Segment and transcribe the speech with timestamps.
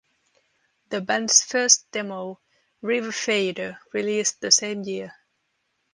[0.89, 2.39] The band's first demo,
[2.81, 5.13] "Rivfader", released the same year.